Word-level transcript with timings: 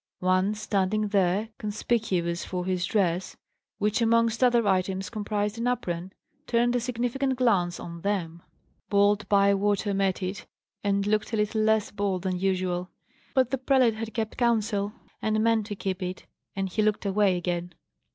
One, 0.17 0.55
standing 0.55 1.09
there, 1.09 1.49
conspicuous 1.59 2.43
for 2.43 2.65
his 2.65 2.85
dress, 2.87 3.37
which 3.77 4.01
amongst 4.01 4.43
other 4.43 4.65
items 4.67 5.11
comprised 5.11 5.59
an 5.59 5.67
apron, 5.67 6.11
turned 6.47 6.75
a 6.75 6.79
significant 6.79 7.35
glance 7.35 7.79
on 7.79 8.01
them. 8.01 8.41
Bold 8.89 9.29
Bywater 9.29 9.93
met 9.93 10.23
it, 10.23 10.47
and 10.83 11.05
looked 11.05 11.33
a 11.33 11.37
little 11.37 11.61
less 11.61 11.91
bold 11.91 12.23
than 12.23 12.39
usual. 12.39 12.89
But 13.35 13.51
the 13.51 13.59
prelate 13.59 13.93
had 13.93 14.15
kept 14.15 14.37
counsel, 14.37 14.91
and 15.21 15.39
meant 15.43 15.67
to 15.67 15.75
keep 15.75 16.01
it; 16.01 16.25
and 16.55 16.67
he 16.67 16.81
looked 16.81 17.05
away 17.05 17.37
again. 17.37 17.75